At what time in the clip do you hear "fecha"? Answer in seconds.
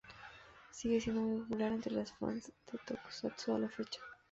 3.69-3.99